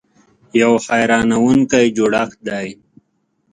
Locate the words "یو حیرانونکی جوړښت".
0.61-2.39